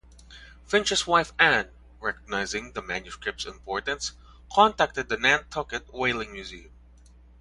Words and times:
Finch's 0.65 1.05
wife 1.05 1.31
Ann, 1.37 1.69
recognizing 1.99 2.71
the 2.73 2.81
manuscript's 2.81 3.45
importance, 3.45 4.13
contacted 4.51 5.09
the 5.09 5.17
Nantucket 5.17 5.93
Whaling 5.93 6.31
Museum. 6.33 6.71